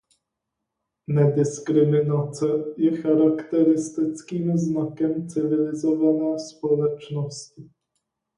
[1.09, 2.45] Nediskriminace
[2.77, 7.69] je charakteristickým znakem civilizované společnosti.